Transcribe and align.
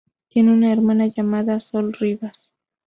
Tiene 0.29 0.51
una 0.51 0.71
hermana 0.73 1.05
llamada 1.05 1.59
Sol 1.59 1.93
Rivas. 1.93 2.51